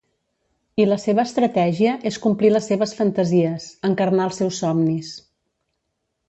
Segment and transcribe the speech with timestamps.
[0.83, 5.13] I la seva estratègia és complir les seves fantasies, encarnar els seus somnis.